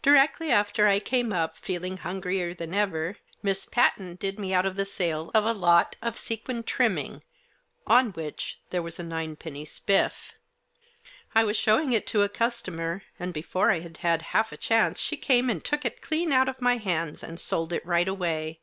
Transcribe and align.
Directly 0.00 0.52
after 0.52 0.86
I 0.86 1.00
came 1.00 1.32
up, 1.32 1.56
feeling 1.56 1.96
hungrier 1.96 2.54
than 2.54 2.72
ever, 2.72 3.16
Miss 3.42 3.64
Patten 3.66 4.14
did 4.14 4.38
me 4.38 4.54
out 4.54 4.64
of 4.64 4.76
the 4.76 4.84
sale 4.86 5.32
of 5.34 5.44
a 5.44 5.52
lot 5.52 5.96
of 6.00 6.16
sequin 6.16 6.62
trimming 6.62 7.24
on 7.84 8.12
which 8.12 8.60
there 8.70 8.80
was 8.80 9.00
a 9.00 9.02
ninepenny 9.02 9.64
spiff. 9.64 10.34
I 11.34 11.42
was 11.42 11.56
showing 11.56 11.92
it 11.92 12.06
to 12.06 12.22
a 12.22 12.28
customer, 12.28 13.02
and 13.18 13.34
before 13.34 13.72
I 13.72 13.80
had 13.80 13.96
had 13.96 14.22
half 14.30 14.52
a 14.52 14.56
chance 14.56 15.00
she 15.00 15.16
came 15.16 15.50
and 15.50 15.64
took 15.64 15.84
it 15.84 16.00
clean 16.00 16.30
out 16.32 16.48
of 16.48 16.60
my 16.60 16.76
hands, 16.76 17.24
and 17.24 17.40
sold 17.40 17.72
it 17.72 17.84
right 17.84 18.06
away. 18.06 18.60